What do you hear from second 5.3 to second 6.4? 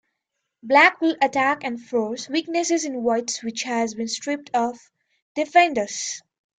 defenders.